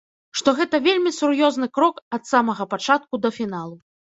Што 0.39 0.53
гэта 0.59 0.79
вельмі 0.87 1.11
сур'ёзны 1.17 1.69
крок 1.79 2.01
ад 2.19 2.23
самага 2.33 2.69
пачатку 2.75 3.23
да 3.27 3.37
фіналу. 3.41 3.77